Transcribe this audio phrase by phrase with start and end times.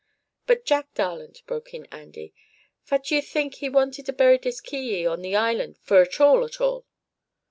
[0.47, 2.33] "But Jack darlint," broke in Andy,
[2.81, 6.19] "phat d'ye think he wanted to bury this ki yi on the island for at
[6.19, 6.87] all, at all?"